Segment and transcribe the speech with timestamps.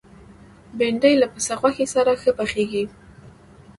[0.77, 2.83] بېنډۍ له پسه غوښې سره ښه پخېږي